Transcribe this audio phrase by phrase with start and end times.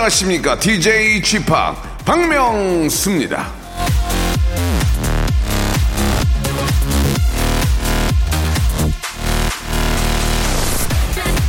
[0.00, 0.58] 안녕하십니까?
[0.58, 1.44] DJ p
[2.06, 3.52] 박명수입니다.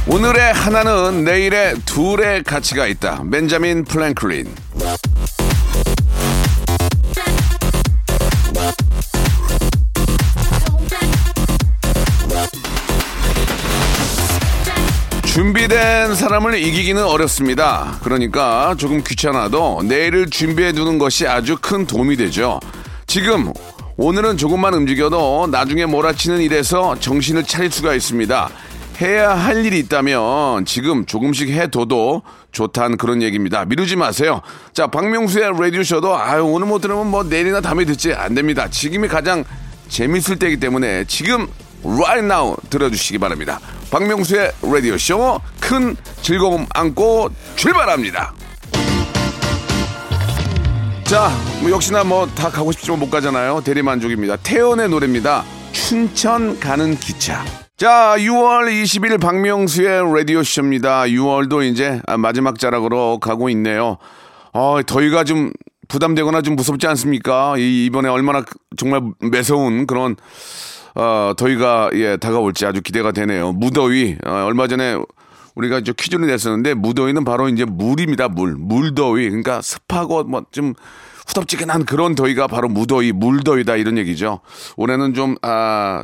[0.06, 3.24] 오늘의 하나는 내일의 둘의 가치가 있다.
[3.32, 4.54] 벤자민 플랭클린
[15.32, 17.98] 준비된 사람을 이기기는 어렵습니다.
[18.04, 22.60] 그러니까 조금 귀찮아도 내일을 준비해 두는 것이 아주 큰 도움이 되죠.
[23.08, 23.54] 지금
[23.96, 28.50] 오늘은 조금만 움직여도 나중에 몰아치는 일에서 정신을 차릴 수가 있습니다.
[29.00, 33.64] 해야 할 일이 있다면 지금 조금씩 해둬도 좋다는 그런 얘기입니다.
[33.64, 34.42] 미루지 마세요.
[34.74, 38.70] 자, 박명수의 라디오쇼도 아유, 오늘 못 들으면 뭐 내일이나 다음에 듣지 안 됩니다.
[38.70, 39.46] 지금이 가장
[39.88, 41.48] 재밌을 때이기 때문에 지금
[41.84, 43.60] right now 들어주시기 바랍니다.
[43.92, 48.34] 박명수의 라디오쇼 큰 즐거움 안고 출발합니다.
[51.04, 51.30] 자,
[51.62, 53.62] 뭐 역시나 뭐 다 가고 싶지만 못 가잖아요.
[53.66, 54.38] 대리만족입니다.
[54.38, 55.44] 태연의 노래입니다.
[55.74, 57.44] 춘천 가는 기차.
[57.76, 61.02] 자, 6월 20일 박명수의 라디오쇼입니다.
[61.04, 63.98] 6월도 이제 마지막 자락으로 가고 있네요.
[64.54, 65.52] 어, 더위가 좀
[65.90, 67.56] 부담되거나 좀 무섭지 않습니까?
[67.58, 68.44] 이, 이번에 얼마나
[68.78, 70.16] 정말 매서운 그런
[70.96, 73.52] 어, 더위가 예, 다가올지 아주 기대가 되네요.
[73.54, 74.18] 무더위.
[74.26, 74.98] 어, 얼마 전에
[75.56, 78.30] 우리가 이제 퀴즈를 냈었는데 무더위는 바로 이제 물입니다.
[78.30, 78.56] 물.
[78.58, 79.30] 물더위.
[79.30, 80.74] 그러니까 습하고 뭐 좀
[81.28, 84.42] 후덥지근한 그런 더위가 바로 무더위, 물더위다 이런 얘기죠.
[84.76, 86.04] 올해는 좀 아,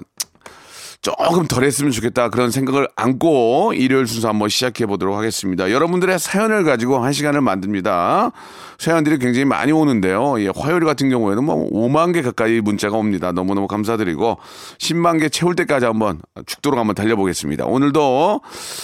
[1.02, 5.72] 조금 덜 했으면 좋겠다 그런 생각을 안고 일요일 순서 한번 시작해 보도록 하겠습니다.
[5.72, 8.32] 여러분들의 사연을 가지고 한 시간을 만듭니다.
[8.78, 10.40] 사연들이 굉장히 많이 오는데요.
[10.42, 13.32] 예, 화요일 같은 경우에는 뭐 5만 개 가까이 문자가 옵니다.
[13.32, 14.38] 너무너무 감사드리고
[14.80, 17.66] 10만 개 채울 때까지 한번 죽도록 한번 달려보겠습니다.
[17.66, 18.42] 오늘도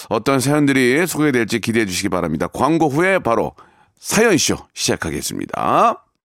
[0.10, 2.48] 어떤 사연들이 소개될지 기대해 주시기 바랍니다.
[2.48, 3.54] 광고 후에 바로
[4.00, 6.03] 사연쇼 시작하겠습니다.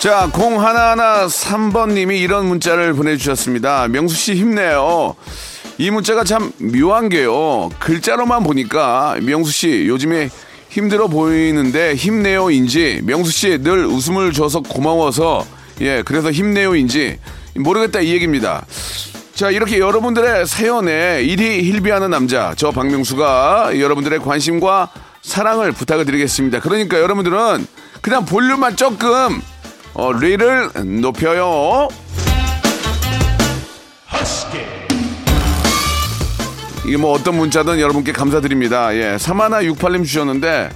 [0.00, 3.86] 자, 0113번님이 이런 문자를 보내주셨습니다.
[3.88, 5.14] 명수씨 힘내요.
[5.76, 7.68] 이 문자가 참 묘한 게요.
[7.78, 10.30] 글자로만 보니까 명수씨 요즘에
[10.70, 15.44] 힘들어 보이는데 힘내요인지 명수씨 늘 웃음을 줘서 고마워서
[15.82, 17.18] 예, 그래서 힘내요인지
[17.56, 18.64] 모르겠다 이 얘기입니다.
[19.34, 24.88] 자, 이렇게 여러분들의 사연에 일이 hil비하는 남자, 저 박명수가 여러분들의 관심과
[25.20, 26.60] 사랑을 부탁을 드리겠습니다.
[26.60, 27.66] 그러니까 여러분들은
[28.00, 29.42] 그냥 볼륨만 조금
[29.94, 30.70] 어, 리를
[31.00, 31.88] 높여요.
[36.86, 38.94] 이게 뭐 어떤 문자든 여러분께 감사드립니다.
[38.96, 40.70] 예, 사마나 68님 주셨는데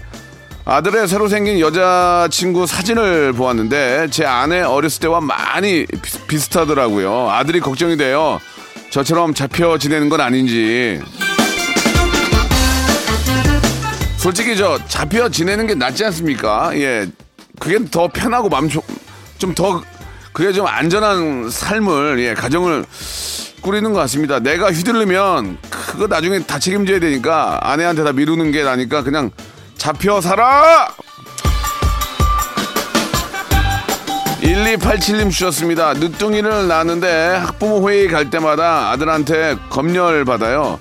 [0.65, 7.31] 아들의 새로 생긴 여자친구 사진을 보았는데 제 아내 어렸을 때와 많이 비- 비슷하더라고요.
[7.31, 8.41] 아들이 걱정이 돼요.
[8.91, 11.01] 저처럼 잡혀 지내는 건 아닌지.
[14.19, 16.71] 솔직히 저 잡혀 지내는 게 낫지 않습니까?
[16.77, 17.07] 예,
[17.59, 18.69] 그게 더 편하고 마음
[19.45, 19.83] 좀 더
[20.33, 22.85] 그게 좀 안전한 삶을 예 가정을
[23.61, 24.41] 꾸리는 것 같습니다.
[24.41, 29.31] 내가 휘둘르면 그거 나중에 다 책임져야 되니까 아내한테 다 미루는 게 나니까 그냥
[29.77, 30.89] 잡혀 살아.
[34.43, 35.95] 1287님 주셨습니다.
[35.95, 40.79] 늦둥이를 낳았는데 학부모 회의 갈 때마다 아들한테 검열 받아요.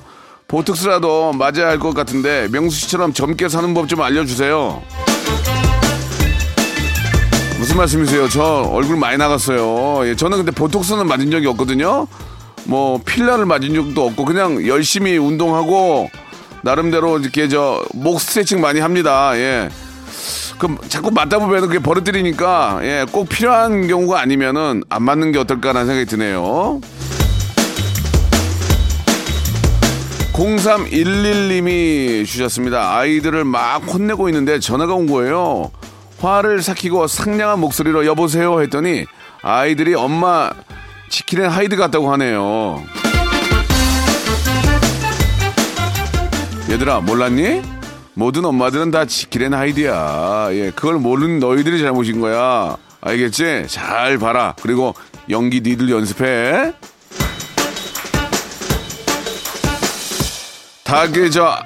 [0.48, 4.82] 보톡스라도 맞아야 할 것 같은데 명수 씨처럼 젊게 사는 법 좀 알려주세요.
[7.64, 8.28] 무슨 말씀이세요?
[8.28, 8.44] 저
[8.74, 10.06] 얼굴 많이 나갔어요.
[10.06, 12.08] 예, 저는 근데 보톡스는 맞은 적이 없거든요.
[12.66, 16.10] 뭐 필러를 맞은 적도 없고 그냥 열심히 운동하고
[16.62, 19.32] 나름대로 이렇게 저 목 스트레칭 많이 합니다.
[19.38, 19.70] 예.
[20.58, 25.88] 그럼 자꾸 맞다 보면 그게 버릇들이니까 예, 꼭 필요한 경우가 아니면은 안 맞는 게 어떨까라는
[25.88, 26.82] 생각이 드네요.
[30.34, 32.98] 0311님이 주셨습니다.
[32.98, 35.72] 아이들을 막 혼내고 있는데 전화가 온 거예요.
[36.24, 39.06] 화를 삭히고 상냥한 목소리로 여보세요 했더니
[39.42, 40.52] 아이들이 엄마
[41.10, 42.82] 지키는 하이드 같다고 하네요.
[46.70, 47.62] 얘들아 몰랐니?
[48.14, 50.48] 모든 엄마들은 다 지키는 하이드야.
[50.52, 52.78] 예, 그걸 모르는 너희들이 잘못인 거야.
[53.02, 53.66] 알겠지?
[53.68, 54.56] 잘 봐라.
[54.62, 54.96] 그리고
[55.30, 56.74] 연기 니들 연습해.
[60.86, 61.58] 다그 저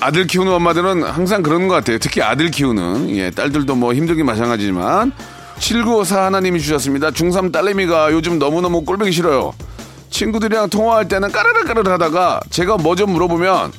[0.00, 1.98] 아들 키우는 엄마들은 항상 그러는 것 같아요.
[1.98, 5.12] 특히 아들 키우는 예, 딸들도 뭐 힘들긴 마찬가지지만
[5.58, 7.10] 7954 하나님이 주셨습니다.
[7.10, 9.52] 중3 딸내미가 요즘 너무너무 꼴보기 싫어요.
[10.08, 13.72] 친구들이랑 통화할 때는 까르르 까르르 하다가 제가 뭐 좀 물어보면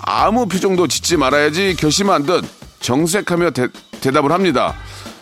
[0.00, 2.44] 아무 표정도 짓지 말아야지 결심한 듯
[2.80, 3.68] 정색하며 대,
[4.00, 4.74] 대답을 합니다.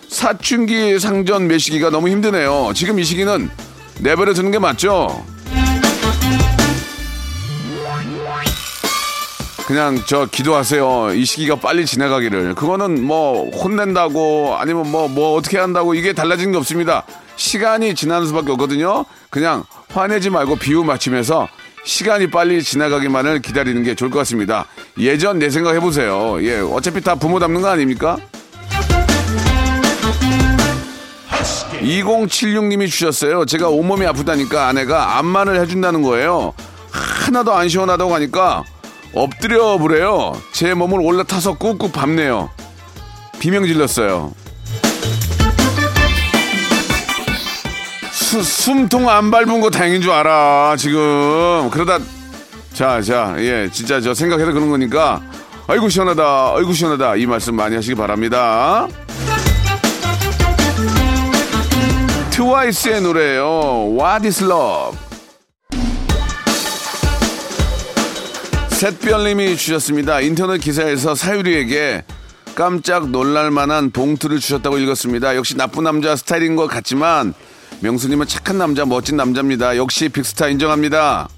[0.09, 2.71] 사춘기 상전 매시기가 너무 힘드네요.
[2.75, 3.51] 지금 이 시기는
[4.01, 5.25] 내버려 두는 게 맞죠?
[9.71, 11.15] 그냥 저 기도하세요.
[11.15, 12.57] 이 시기가 빨리 지나가기를.
[12.57, 17.05] 그거는 뭐 혼낸다고 아니면 뭐뭐 어떻게 한다고 이게 달라진 게 없습니다.
[17.37, 19.05] 시간이 지나는 수밖에 없거든요.
[19.31, 21.47] 그냥 화내지 말고 비유 맞추면서
[21.85, 24.67] 시간이 빨리 지나가기만을 기다리는 게 좋을 것 같습니다.
[24.99, 26.43] 예전 내 생각 해보세요.
[26.43, 28.17] 예, 어차피 다 부모 닮는 거 아닙니까?
[31.81, 33.47] 2076님이 주셨어요.
[33.47, 36.55] 제가 온몸이 아프다니까 아내가 안마를 해준다는 거예요.
[36.91, 38.65] 하나도 안 시원하다고 하니까
[39.15, 40.41] 엎드려 보래요.
[40.53, 42.51] 제 몸을 올라타서 꾹꾹 밟네요.
[43.39, 44.33] 비명 질렀어요.
[48.13, 51.69] 수, 숨통 안 밟은 거 다행인 줄 알아, 지금.
[51.71, 51.99] 그러다,
[52.73, 55.21] 자, 자, 예, 진짜 저 생각해서 그런 거니까,
[55.67, 57.17] 아이고, 시원하다, 아이고, 시원하다.
[57.17, 58.87] 이 말씀 많이 하시기 바랍니다.
[62.31, 65.10] 트와이스의 노래예요 What is love?
[68.81, 70.23] 셋별님이 주셨습니다.
[70.23, 72.03] 인터넷 기사에서 사유리에게
[72.55, 75.37] 깜짝 놀랄만한 봉투를 주셨다고 읽었습니다.
[75.37, 77.35] 역시 나쁜 남자 스타일인 것 같지만
[77.81, 79.77] 명수님은 착한 남자, 멋진 남자입니다.
[79.77, 81.29] 역시 빅스타 인정합니다.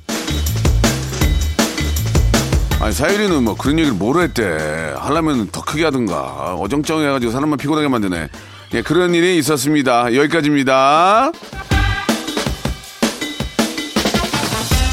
[2.81, 4.95] 아니 사유리는 뭐 그런 얘기를 뭐로 했대.
[4.97, 6.55] 하려면 더 크게 하든가.
[6.61, 8.29] 어정쩡해가지고 사람만 피곤하게 만드네.
[8.75, 10.15] 예, 그런 일이 있었습니다.
[10.15, 11.33] 여기까지입니다.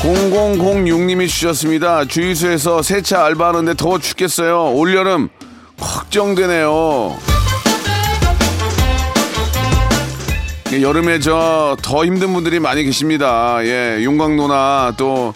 [0.02, 2.06] 0006님이 주셨습니다.
[2.06, 4.72] 주유소에서 세차 알바하는데 더워 죽겠어요.
[4.74, 5.30] 올여름
[5.78, 7.18] 걱정되네요.
[10.72, 13.58] 예, 여름에 저 더 힘든 분들이 많이 계십니다.
[13.64, 15.34] 예, 용광로나 또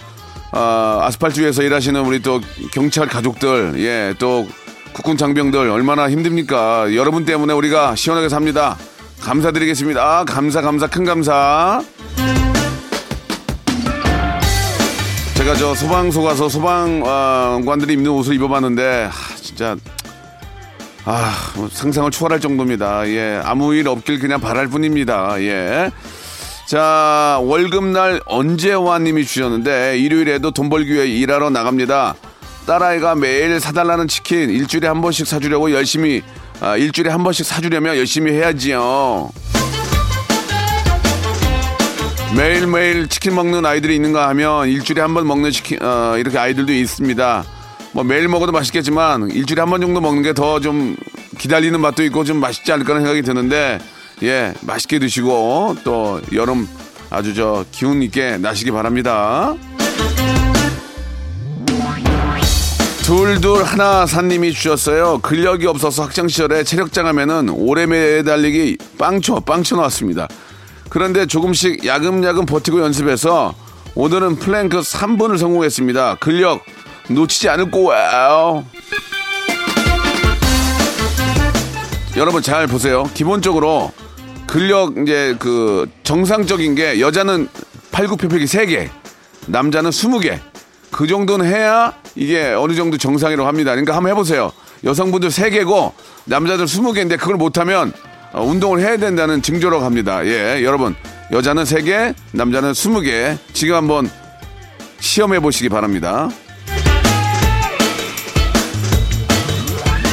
[0.51, 2.39] 아, 아스팔트 위에서 일하시는 우리 또
[2.71, 4.47] 경찰 가족들, 예, 또
[4.93, 6.93] 국군 장병들 얼마나 힘듭니까?
[6.95, 8.77] 여러분 때문에 우리가 시원하게 삽니다.
[9.21, 10.01] 감사드리겠습니다.
[10.19, 11.81] 아, 감사, 감사, 큰 감사.
[15.43, 19.75] 제가 저 소방서 가서 소방관들이 입는 옷을 입어봤는데, 하, 진짜,
[21.03, 23.05] 아, 뭐 상상을 초월할 정도입니다.
[23.09, 25.35] 예, 아무 일 없길 그냥 바랄 뿐입니다.
[25.41, 25.91] 예.
[26.65, 32.15] 자, 월급날 언제와님이 주셨는데, 일요일에도 돈 벌기 위해 일하러 나갑니다.
[32.65, 36.23] 딸아이가 매일 사달라는 치킨 일주일에 한 번씩 사주려고 열심히,
[36.61, 39.29] 아, 일주일에 한 번씩 사주려면 열심히 해야지요.
[42.35, 47.43] 매일매일 치킨 먹는 아이들이 있는가 하면 일주일에 한 번 먹는 치킨, 어, 이렇게 아이들도 있습니다.
[47.91, 50.95] 뭐 매일 먹어도 맛있겠지만 일주일에 한 번 정도 먹는 게 더 좀
[51.37, 53.79] 기다리는 맛도 있고 좀 맛있지 않을까 하는 생각이 드는데
[54.23, 56.67] 예, 맛있게 드시고 또 여름
[57.11, 59.53] 아주 저 기운 있게 나시기 바랍니다.
[63.03, 65.19] 둘둘 하나 사님이 주셨어요.
[65.21, 70.27] 근력이 없어서 학창 시절에 체력 장 하면은 오래 매달리기 빵초 빵초 나왔습니다.
[70.93, 73.55] 그런데 조금씩 야금야금 버티고 연습해서
[73.95, 76.17] 오늘은 플랭크 3번을 성공했습니다.
[76.19, 76.63] 근력
[77.09, 78.63] 놓치지 않을 거예요.
[82.15, 83.09] 여러분 잘 보세요.
[83.15, 83.91] 기본적으로
[84.45, 87.49] 근력 이제 그 정상적인 게 여자는
[87.91, 88.87] 팔굽혀펴기 3개,
[89.47, 90.39] 남자는 20개.
[90.91, 93.71] 그 정도는 해야 이게 어느 정도 정상이라고 합니다.
[93.71, 94.51] 그러니까 한번 해보세요.
[94.83, 95.93] 여성분들 3개고
[96.25, 100.25] 남자들 20개인데 그걸 못하면 어, 운동을 해야 된다는 징조라고 합니다.
[100.25, 100.95] 예, 여러분
[101.31, 103.37] 여자는 3개, 남자는 20개.
[103.53, 104.09] 지금 한번
[104.99, 106.29] 시험해 보시기 바랍니다.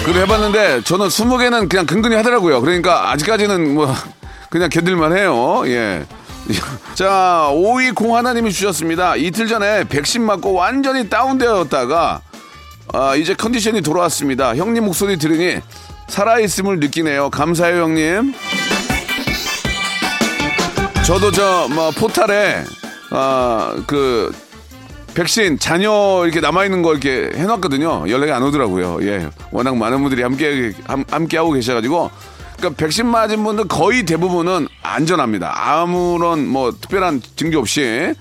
[0.04, 2.60] 그래 해봤는데 저는 20개는 그냥 근근히 하더라고요.
[2.60, 3.94] 그러니까 아직까지는 뭐
[4.50, 5.62] 그냥 견딜만 해요.
[5.66, 6.04] 예.
[6.94, 9.16] 자, 520 하나님이 주셨습니다.
[9.16, 12.22] 이틀 전에 백신 맞고 완전히 다운되었다가
[12.92, 14.56] 아, 이제 컨디션이 돌아왔습니다.
[14.56, 15.60] 형님 목소리 들으니
[16.10, 17.30] 살아있음을 느끼네요.
[17.30, 18.34] 감사해요, 형님.
[21.06, 22.62] 저도 저 뭐 포탈에
[23.10, 24.32] 아, 그
[25.14, 28.08] 백신 잔여 이렇게 남아 있는 거 이렇게 해놨거든요.
[28.08, 28.98] 연락이 안 오더라고요.
[29.02, 32.10] 예, 워낙 많은 분들이 함께 함, 함께 하고 계셔가지고
[32.56, 35.52] 그러니까 백신 맞은 분들 거의 대부분은 안전합니다.
[35.56, 38.14] 아무런 뭐 특별한 증조 없이 에,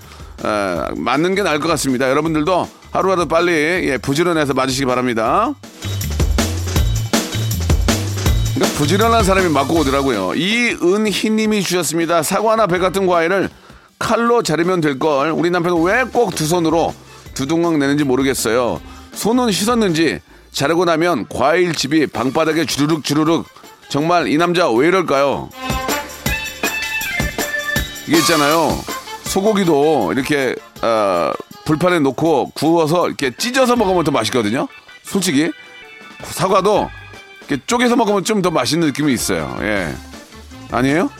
[0.96, 2.08] 맞는 게 나을 것 같습니다.
[2.10, 5.54] 여러분들도 하루라도 빨리 예, 부지런해서 맞으시기 바랍니다.
[8.60, 10.34] 그러니까 부지런한 사람이 맞고 오더라고요.
[10.34, 12.22] 이은희님이 주셨습니다.
[12.22, 13.48] 사과나 배 같은 과일을
[13.98, 16.94] 칼로 자르면 될 걸 우리 남편은 왜 꼭 두 손으로
[17.32, 18.78] 두둥강 내는지 모르겠어요.
[19.14, 20.20] 손은 씻었는지
[20.52, 23.46] 자르고 나면 과일집이 방바닥에 주르륵 주르륵
[23.88, 25.48] 정말 이 남자 왜 이럴까요?
[28.06, 28.78] 이게 있잖아요.
[29.24, 31.32] 소고기도 이렇게 어,
[31.64, 34.68] 불판에 놓고 구워서 이렇게 찢어서 먹으면 더 맛있거든요.
[35.02, 35.50] 솔직히
[36.24, 36.90] 사과도
[37.66, 39.56] 쪼개서 먹으면 좀 더 맛있는 느낌이 있어요.
[39.62, 39.92] 예.
[40.70, 41.10] 아니에요?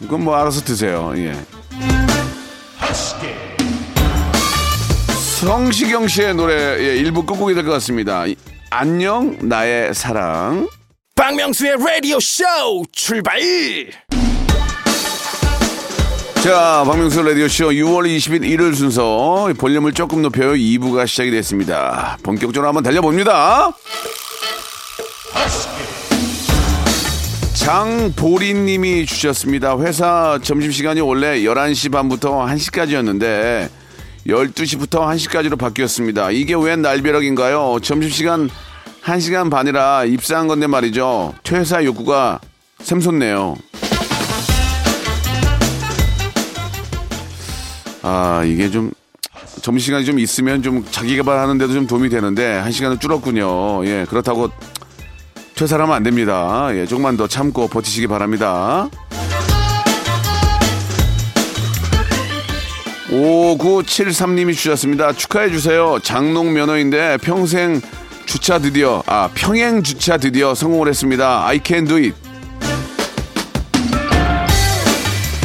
[0.00, 1.12] 그건 뭐 알아서 드세요.
[1.16, 1.34] 예.
[5.40, 8.26] 성시경 씨의 노래 예, 일부 끝곡이 될 것 같습니다.
[8.26, 8.36] 이-
[8.70, 10.68] 안녕 나의 사랑.
[11.16, 12.44] 박명수의 라디오 쇼
[12.92, 13.40] 출발
[16.42, 22.16] 자, 박명수 라디오 쇼 6월 20일 일요일 순서 볼륨을 조금 높여요 2부가 시작이 됐습니다.
[22.22, 23.70] 본격적으로 한번 달려봅니다.
[27.54, 29.78] 장보리님이 주셨습니다.
[29.78, 33.68] 회사 점심시간이 원래 11시 반부터 1시까지였는데
[34.26, 36.30] 12시부터 1시까지로 바뀌었습니다.
[36.30, 37.78] 이게 웬 날벼락인가요?
[37.82, 38.50] 점심시간
[39.04, 41.34] 1시간 반이라 입사한 건데 말이죠.
[41.42, 42.40] 퇴사 욕구가
[42.80, 43.56] 샘솟네요.
[48.02, 48.90] 아, 이게 좀
[49.62, 53.84] 점심시간이 좀 있으면 좀 자기 개발하는데도 좀 도움이 되는데 한 시간은 줄었군요.
[53.86, 54.50] 예, 그렇다고
[55.60, 56.70] 퇴사를 하면 안 됩니다.
[56.72, 58.88] 예, 조금만 더 참고 버티시기 바랍니다.
[63.10, 65.12] 5973님이 주셨습니다.
[65.12, 65.98] 축하해 주세요.
[66.02, 67.82] 장롱 면허인데 평생
[68.24, 71.46] 주차 드디어, 아, 평행 주차 드디어 성공을 했습니다.
[71.46, 72.14] I can do it.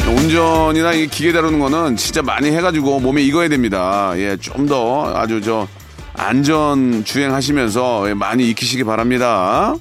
[0.08, 4.12] 운전이나 이 기계 다루는 거는 진짜 많이 해가지고 몸에 익어야 됩니다.
[4.16, 5.68] 예, 좀 더 아주 저
[6.14, 9.74] 안전 주행하시면서 예, 많이 익히시기 바랍니다.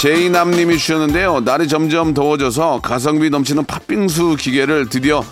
[0.00, 1.40] 제이남님이 주셨는데요.
[1.40, 5.22] 날이 점점 더워져서 가성비 넘치는 팥빙수 기계를 드디어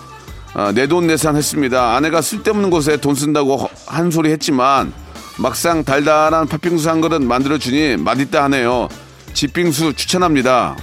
[0.53, 1.95] 아, 내돈내산했습니다.
[1.95, 4.93] 아내가 쓸데없는 곳에 돈 쓴다고 한 소리 했지만
[5.39, 8.89] 막상 달달한 팥빙수 한 그릇 만들어 주니 맛있다 하네요.
[9.33, 10.77] 집빙수 추천합니다.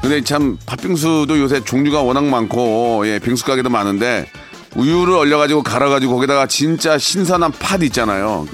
[0.00, 4.30] 근데 참 팥빙수도 요새 종류가 워낙 많고 예, 빙수 가게도 많은데
[4.76, 8.46] 우유를 얼려가지고 갈아가지고 거기다가 진짜 신선한 팥 있잖아요.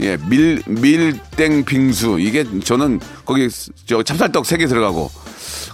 [0.00, 3.48] 예, 밀 밀땡 빙수 이게 저는 거기
[3.86, 5.10] 저 찹쌀떡 세 개 들어가고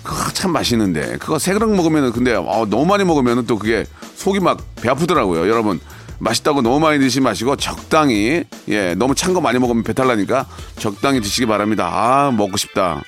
[0.02, 3.84] 그거 참 맛있는데 그거 세 그릇 먹으면은 근데 어, 너무 많이 먹으면은 또 그게
[4.16, 5.48] 속이 막 배 아프더라고요.
[5.48, 5.80] 여러분
[6.18, 10.46] 맛있다고 너무 많이 드시지 마시고 적당히 예 너무 찬 거 많이 먹으면 배탈 나니까
[10.78, 11.88] 적당히 드시기 바랍니다.
[11.92, 13.02] 아 먹고 싶다.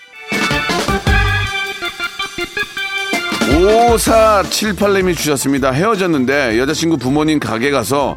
[3.88, 5.70] 5478님이 주셨습니다.
[5.72, 8.16] 헤어졌는데 여자친구 부모님 가게 가서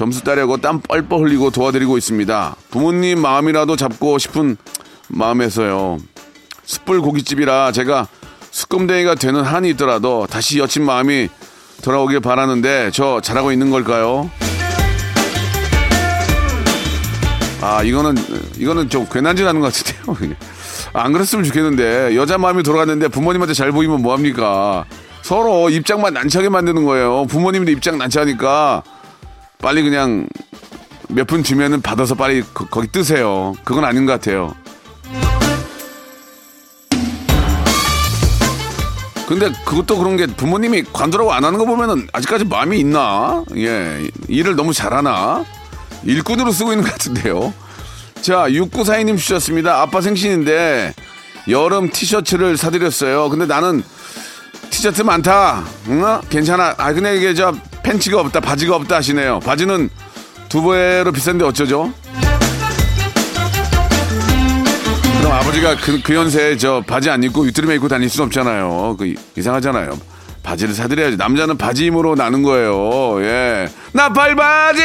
[0.00, 2.56] 점수 따려고 땀 뻘뻘 흘리고 도와드리고 있습니다.
[2.70, 4.56] 부모님 마음이라도 잡고 싶은
[5.08, 5.98] 마음에서요.
[6.64, 8.08] 숯불 고깃집이라 제가
[8.50, 11.28] 수검댕이가 되는 한이 있더라도 다시 여친 마음이
[11.82, 14.30] 돌아오길 바라는데 저 잘하고 있는 걸까요?
[17.60, 18.14] 아 이거는
[18.56, 20.34] 이거는 좀 괜한 짓 하는 것 같은데요.
[20.94, 24.86] 안 그랬으면 좋겠는데 여자 마음이 돌아갔는데 부모님한테 잘 보이면 뭐 합니까?
[25.20, 27.26] 서로 입장만 난처하게 만드는 거예요.
[27.26, 28.82] 부모님도 입장 난처하니까
[29.60, 30.26] 빨리 그냥
[31.08, 33.54] 몇분 주면은 받아서 빨리 거, 거기 뜨세요.
[33.64, 34.54] 그건 아닌 것 같아요.
[39.26, 43.44] 근데 그것도 그런 게 부모님이 관두라고 안 하는 거 보면은 아직까지 마음이 있나?
[43.56, 44.08] 예.
[44.26, 45.44] 일을 너무 잘하나?
[46.02, 47.54] 일꾼으로 쓰고 있는 것 같은데요.
[48.22, 49.80] 자, 6942님 주셨습니다.
[49.82, 50.94] 아빠 생신인데
[51.48, 53.28] 여름 티셔츠를 사드렸어요.
[53.28, 53.84] 근데 나는
[54.70, 55.64] 티셔츠 많다.
[55.88, 56.20] 응?
[56.28, 56.74] 괜찮아.
[56.76, 59.40] 아, 근데 이게 저 팬츠가 없다, 바지가 없다 하시네요.
[59.40, 59.88] 바지는
[60.48, 61.92] 두 배로 비싼데 어쩌죠?
[65.20, 68.96] 그럼 아버지가 그, 그 연세에 저 바지 안 입고 위트림에 입고 다닐 순 없잖아요.
[68.98, 69.98] 그 이- 이상하잖아요.
[70.42, 71.16] 바지를 사드려야지.
[71.16, 73.22] 남자는 바지 힘으로 나는 거예요.
[73.22, 73.68] 예.
[73.92, 74.80] 나팔바지!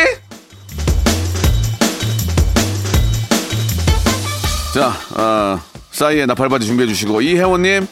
[4.74, 5.60] 자, 어,
[5.92, 7.88] 싸이의 나팔바지 준비해 주시고 이혜원님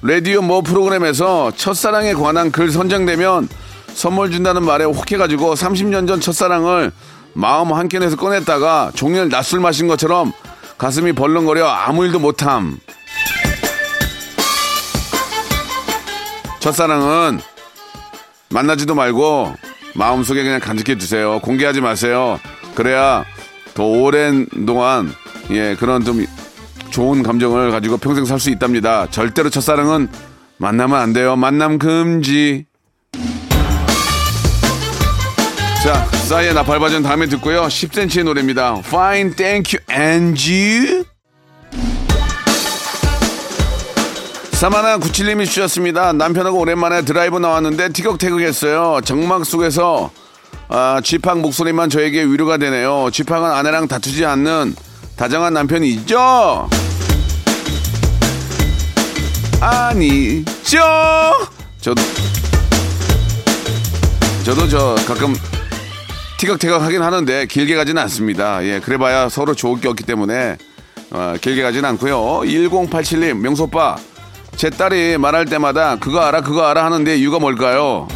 [0.00, 3.48] 라디오 뭐 프로그램에서 첫사랑에 관한 글 선정되면
[3.94, 6.92] 선물 준다는 말에 혹해가지고 30년 전 첫사랑을
[7.34, 10.32] 마음 한켠에서 꺼냈다가 종일 낮술 마신 것처럼
[10.78, 12.78] 가슴이 벌렁거려 아무 일도 못함.
[16.60, 17.40] 첫사랑은
[18.50, 19.54] 만나지도 말고
[19.94, 21.40] 마음속에 그냥 간직해 두세요.
[21.40, 22.38] 공개하지 마세요.
[22.74, 23.24] 그래야
[23.74, 25.12] 더 오랜 동안
[25.50, 26.24] 예 그런 좀
[26.90, 29.06] 좋은 감정을 가지고 평생 살 수 있답니다.
[29.10, 30.08] 절대로 첫사랑은
[30.58, 31.36] 만나면 안 돼요.
[31.36, 32.66] 만남 금지.
[35.82, 37.62] 자, 싸이의 나팔 버전 다음에 듣고요.
[37.64, 38.82] 10cm의 노래입니다.
[38.86, 39.84] Fine, thank you,
[40.38, 41.04] you.
[44.52, 46.12] 사마나 97님이 주셨습니다.
[46.12, 49.00] 남편하고 오랜만에 드라이브 나왔는데 티격태격했어요.
[49.04, 50.12] 정막 속에서
[50.68, 53.10] 아, 쥐팡 목소리만 저에게 위로가 되네요.
[53.12, 54.76] 쥐팡은 아내랑 다투지 않는
[55.16, 56.70] 다정한 남편이 있죠?
[59.60, 60.78] 아니죠?
[61.80, 62.00] 저도
[64.44, 65.34] 저도 저 가끔
[66.42, 68.64] 티격태격 하긴 하는데 길게 가지는 않습니다.
[68.64, 70.56] 예, 그래봐야 서로 좋을 게 없기 때문에
[71.12, 72.40] 어, 길게 가지는 않고요.
[72.44, 73.96] 1087님 명소빠
[74.56, 78.08] 제 딸이 말할 때마다 그거 알아 그거 알아 하는데 이유가 뭘까요?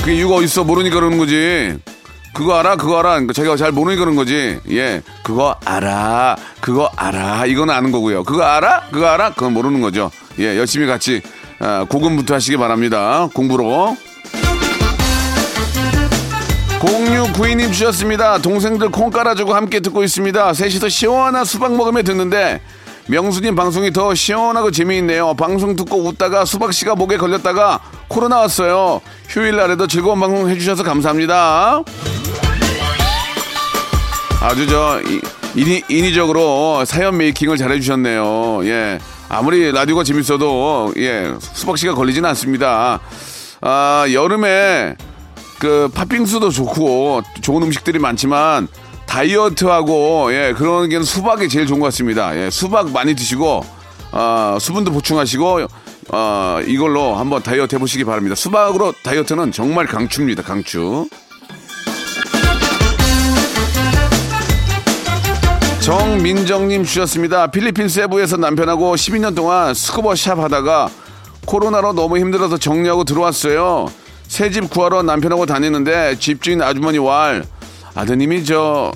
[0.00, 1.78] 그게 이유가 어딨어 모르니까 그러는 거지.
[2.34, 4.58] 그거 알아 그거 알아 그러니까 자기가 잘 모르니까 그런 거지.
[4.68, 8.24] 예, 그거 알아 그거 알아 이거는 아는 거고요.
[8.24, 10.10] 그거 알아 그거 알아 그건 모르는 거죠.
[10.40, 11.22] 예, 열심히 같이
[11.58, 13.30] 아, 고군부터 하시기 바랍니다.
[13.32, 13.96] 공부로.
[16.82, 18.38] 0692님 주셨습니다.
[18.38, 20.52] 동생들 콩 깔아주고 함께 듣고 있습니다.
[20.52, 22.60] 셋이서 시원한 수박 먹으며 듣는데
[23.06, 25.34] 명수님 방송이 더 시원하고 재미있네요.
[25.34, 29.00] 방송 듣고 웃다가 수박 씨가 목에 걸렸다가 코로나 왔어요.
[29.28, 31.82] 휴일 날에도 즐거운 방송 해주셔서 감사합니다.
[34.40, 35.20] 아주 저 이-
[35.54, 38.66] 인위, 인위적으로 사연 메이킹을 잘해주셨네요.
[38.66, 38.98] 예.
[39.28, 42.98] 아무리 라디오가 재밌어도 예 수박 씨가 걸리지는 않습니다.
[43.60, 44.96] 아 여름에
[45.62, 48.66] 그 팥빙수도 좋고 좋은 음식들이 많지만
[49.06, 52.36] 다이어트하고 예 그런 게 수박이 제일 좋은 것 같습니다.
[52.36, 53.64] 예 수박 많이 드시고
[54.10, 55.60] 어, 수분도 보충하시고
[56.10, 58.34] 어, 이걸로 한번 다이어트 해보시기 바랍니다.
[58.34, 60.42] 수박으로 다이어트는 정말 강추입니다.
[60.42, 61.08] 강추.
[65.78, 67.52] 정민정님 주셨습니다.
[67.52, 70.88] 필리핀 세부에서 남편하고 12년 동안 스쿠버 샵 하다가
[71.46, 74.01] 코로나로 너무 힘들어서 정리하고 들어왔어요.
[74.32, 77.44] 새 집 구하러 남편하고 다니는데 집주인 아주머니 왈
[77.94, 78.90] 아드님이 저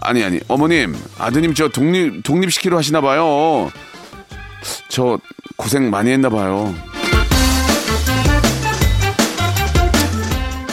[0.00, 3.70] 아니 아니 어머님 아드님 저 독립 독립시키러 하시나 봐요.
[4.88, 5.18] 저
[5.58, 6.74] 고생 많이 했나 봐요.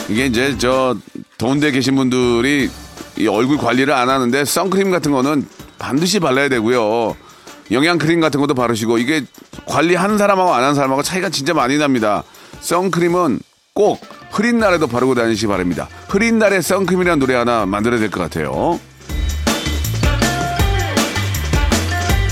[0.08, 0.96] 이게 이제 저
[1.36, 2.70] 더운데 계신 분들이
[3.18, 5.46] 이 얼굴 관리를 안 하는데 선크림 같은 거는
[5.78, 7.14] 반드시 발라야 되고요.
[7.72, 9.22] 영양 크림 같은 것도 바르시고 이게
[9.66, 12.22] 관리하는 사람하고 안 하는 사람하고 차이가 진짜 많이 납니다.
[12.62, 13.98] 선크림은 꼭
[14.30, 15.88] 흐린 날에도 바르고 다니시기 바랍니다.
[16.08, 18.78] 흐린 날에 선크림이라는 노래 하나 만들어야 될 것 같아요.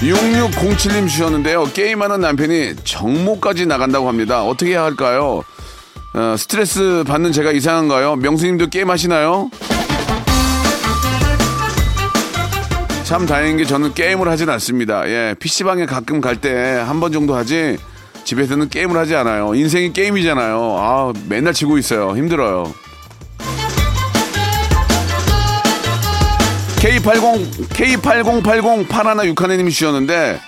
[0.00, 1.64] 6607님 주셨는데요.
[1.72, 4.44] 게임하는 남편이 정모까지 나간다고 합니다.
[4.44, 5.42] 어떻게 해야 할까요?
[6.14, 8.16] 어, 스트레스 받는 제가 이상한가요?
[8.16, 9.50] 명수님도 게임 하시나요?
[13.04, 15.08] 참 다행인 게 저는 게임을 하진 않습니다.
[15.08, 17.76] 예, PC방에 가끔 갈 때 한 번 정도 하지
[18.30, 19.56] 집에서는 게임을 하지 않아요.
[19.56, 20.76] 인생이 게임이잖아요.
[20.78, 22.16] 아, 맨날 지고 있어요.
[22.16, 22.72] 힘들어요.
[26.76, 30.40] K80, K8080 파라나 6하네님이 주셨는데,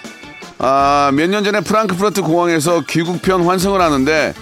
[0.58, 4.32] 아, 몇 년 전에 프랑크푸르트 공항에서 귀국편 환승을 하는데,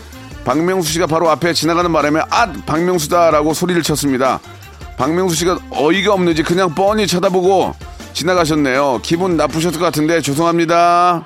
[0.44, 2.52] 박명수 씨가 바로 앞에 지나가는 바람에, 아!
[2.66, 4.38] 박명수다라고 소리를 쳤습니다.
[4.98, 7.74] 박명수 씨가 어이가 없는지 그냥 뻔히 쳐다보고
[8.12, 9.00] 지나가셨네요.
[9.02, 11.24] 기분 나쁘셨을 것 같은데, 죄송합니다.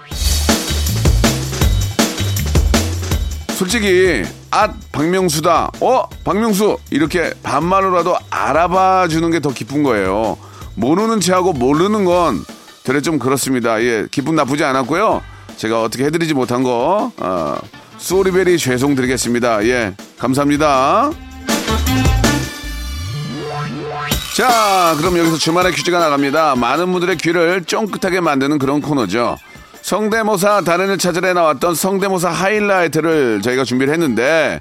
[3.54, 10.36] 솔직히 아 박명수다 어 박명수 이렇게 반말로라도 알아봐 주는 게 더 기쁜 거예요.
[10.74, 12.44] 모르는 체하고 모르는 건
[12.82, 13.80] 되레 좀 그렇습니다.
[13.82, 15.22] 예 기분 나쁘지 않았고요.
[15.56, 17.56] 제가 어떻게 해드리지 못한 거 어,
[17.98, 19.64] 소리베리 죄송드리겠습니다.
[19.66, 21.10] 예 감사합니다.
[24.36, 26.56] 자 그럼 여기서 주말에 퀴즈가 나갑니다.
[26.56, 29.36] 많은 분들의 귀를 쫑긋하게 만드는 그런 코너죠
[29.84, 34.58] 성대모사 달인을 찾으러 나왔던 성대모사 하이라이트를 저희가 준비를 했는데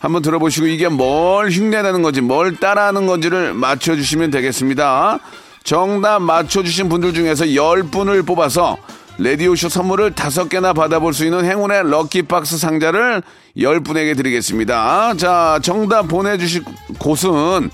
[0.00, 5.20] 한번 들어보시고 이게 뭘 흉내내는 건지 뭘 따라하는 건지를 맞춰주시면 되겠습니다.
[5.62, 8.76] 정답 맞춰주신 분들 중에서 10분을 뽑아서
[9.18, 13.22] 레디오쇼 선물을 5개나 받아볼 수 있는 행운의 럭키박스 상자를
[13.56, 15.14] 10분에게 드리겠습니다.
[15.14, 16.64] 자, 정답 보내주실
[16.98, 17.70] 곳은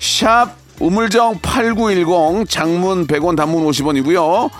[0.00, 4.50] 샵 우물정 8910 장문 100원 단문 50원이고요.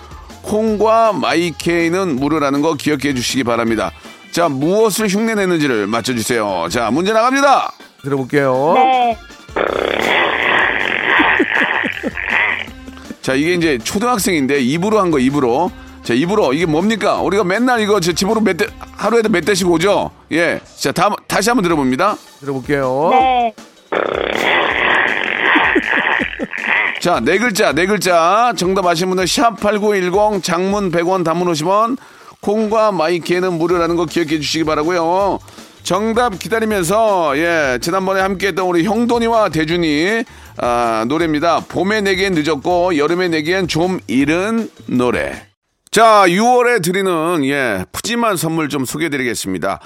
[0.42, 3.92] 콩과 마이케이는 무료라는 거 기억해 주시기 바랍니다.
[4.30, 6.68] 자, 무엇을 흉내내는지를 맞춰주세요.
[6.70, 7.72] 자, 문제 나갑니다.
[8.02, 8.72] 들어볼게요.
[8.76, 9.18] 네.
[13.22, 15.70] 자, 이게 이제 초등학생인데 입으로 한 거, 입으로.
[16.02, 16.52] 자, 입으로.
[16.54, 17.20] 이게 뭡니까?
[17.20, 20.10] 우리가 맨날 이거 저 집으로 몇 대, 하루에도 몇 대씩 오죠?
[20.32, 20.60] 예.
[20.78, 22.16] 자, 다, 다시 한번 들어봅니다.
[22.40, 23.10] 들어볼게요.
[23.12, 23.54] 네.
[27.00, 28.52] 자, 네 글자, 네 글자.
[28.58, 31.96] 정답 아시는 분들 샵8910 장문 100원 단문 50원
[32.42, 35.38] 콩과 my K에는 무료라는 거 기억해 주시기 바라고요.
[35.82, 40.24] 정답 기다리면서 예, 지난번에 함께 했던 우리 형돈이와 대준이
[40.58, 41.60] 아, 노래입니다.
[41.70, 45.46] 봄에 내기엔 늦었고 여름에 내기엔 좀 이른 노래.
[45.90, 49.80] 자, 6월에 드리는 예, 푸짐한 선물 좀 소개해 드리겠습니다.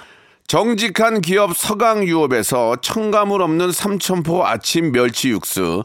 [0.49, 5.85] 정직한 기업 서강유업에서 첨가물 없는 삼천포 아침 멸치 육수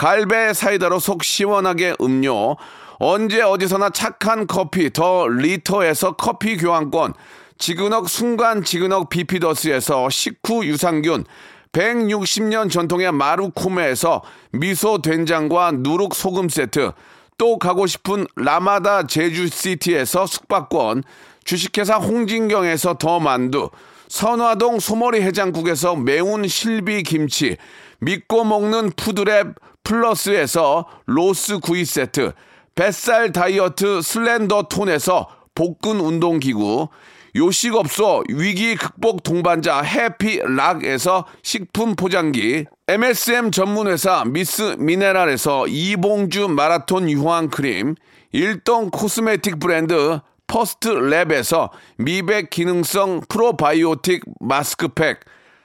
[0.00, 2.56] 갈배 사이다로 속 시원하게 음료,
[3.00, 7.12] 언제 어디서나 착한 커피 더 리터에서 커피 교환권,
[7.58, 11.26] 지그넉 순간 지그넉 비피더스에서 식후 유산균,
[11.72, 16.92] 160년 전통의 마루코메에서 미소 된장과 누룩 소금 세트,
[17.36, 21.02] 또 가고 싶은 라마다 제주시티에서 숙박권,
[21.44, 23.68] 주식회사 홍진경에서 더 만두,
[24.08, 27.58] 선화동 소머리 해장국에서 매운 실비 김치,
[27.98, 29.56] 믿고 먹는 푸드랩
[29.90, 32.32] 플러스에서 로스 구이 세트,
[32.76, 36.88] 뱃살 다이어트 슬렌더 톤에서 복근 운동기구,
[37.34, 47.96] 요식업소 위기 극복 동반자 해피락에서 식품 포장기, MSM 전문회사 미스 미네랄에서 이봉주 마라톤 유황 크림,
[48.30, 55.18] 일동 코스메틱 브랜드 퍼스트 랩에서 미백 기능성 프로바이오틱 마스크팩,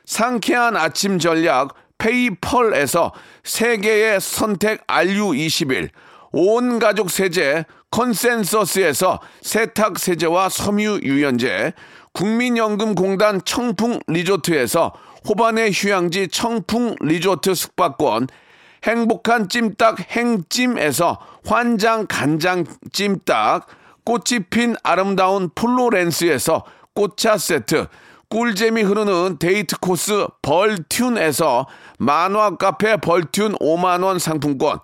[0.05, 3.11] 상쾌한 아침 전략 페이펄에서
[3.43, 5.89] 세계의 선택 RU21,
[6.33, 11.73] 온 가족 세제 컨센서스에서 세탁 세제와 섬유 유연제,
[12.13, 14.93] 국민연금공단 청풍 리조트에서
[15.27, 18.27] 호반의 휴양지 청풍 리조트 숙박권,
[18.83, 23.65] 행복한 찜닭 행찜에서 환장 간장 찜닭,
[24.03, 27.87] 꽃이 핀 아름다운 플로렌스에서 꽃차 세트,
[28.29, 31.65] 꿀잼이 흐르는 데이트 코스 벌툰에서
[31.99, 34.79] 만화 카페 벌툰 5만원 상품권,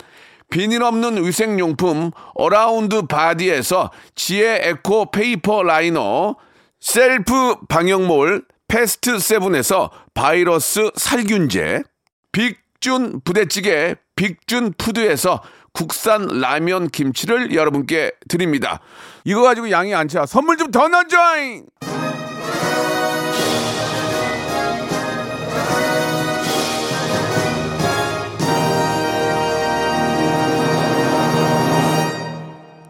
[0.49, 6.35] 비닐 없는 위생용품 어라운드 바디에서 지혜 에코 페이퍼 라이너,
[6.79, 11.83] 셀프 방역몰 패스트 세븐에서 바이러스 살균제,
[12.31, 15.41] 빅준 부대찌개 빅준 푸드에서
[15.73, 18.81] 국산 라면 김치를 여러분께 드립니다.
[19.23, 20.25] 이거 가지고 양이 안 차.
[20.25, 21.65] 선물 좀 더 넣어줘잉!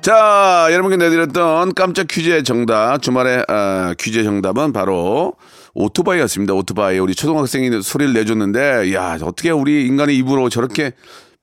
[0.01, 5.33] 자, 여러분께 내드렸던 깜짝 퀴즈의 정답, 주말에 아, 퀴즈의 정답은 바로
[5.75, 6.55] 오토바이였습니다.
[6.55, 6.97] 오토바이.
[6.97, 10.93] 우리 초등학생이 소리를 내줬는데, 야, 어떻게 우리 인간의 입으로 저렇게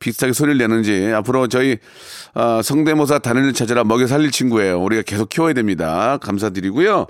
[0.01, 1.79] 비슷하게 소리를 내는지 앞으로 저희
[2.35, 4.81] 어, 성대모사 단연을 찾아라 먹여 살릴 친구예요.
[4.81, 6.18] 우리가 계속 키워야 됩니다.
[6.21, 7.07] 감사드리고요.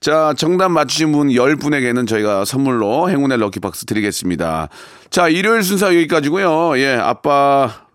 [0.00, 4.68] 자, 정답 맞추신 분 10분에게는 저희가 선물로 행운의 럭키박스 드리겠습니다.
[5.10, 6.78] 자, 일요일 순서 여기까지고요.
[6.78, 7.89] 예, 아빠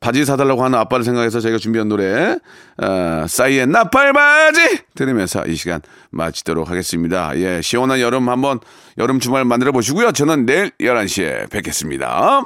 [0.00, 2.36] 바지 사달라고 하는 아빠를 생각해서 저희가 준비한 노래
[2.78, 5.80] 어, 싸이의 나팔바지 들으면서 이 시간
[6.10, 7.36] 마치도록 하겠습니다.
[7.38, 8.60] 예, 시원한 여름 한번
[8.98, 10.12] 여름 주말 만들어 보시고요.
[10.12, 12.44] 저는 내일 11시에 뵙겠습니다.